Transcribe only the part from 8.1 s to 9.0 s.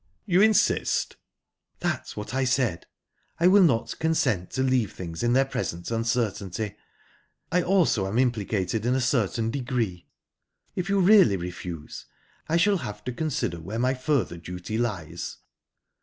implicated in a